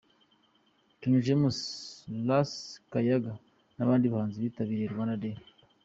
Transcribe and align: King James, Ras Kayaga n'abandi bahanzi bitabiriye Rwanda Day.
King 0.99 1.15
James, 1.25 1.57
Ras 2.27 2.51
Kayaga 2.91 3.33
n'abandi 3.75 4.05
bahanzi 4.13 4.37
bitabiriye 4.45 4.91
Rwanda 4.93 5.17
Day. 5.23 5.35